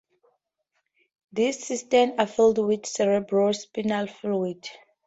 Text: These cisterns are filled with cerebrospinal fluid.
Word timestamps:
These 1.31 1.63
cisterns 1.67 2.13
are 2.17 2.25
filled 2.25 2.57
with 2.57 2.81
cerebrospinal 2.85 4.09
fluid. 4.09 4.67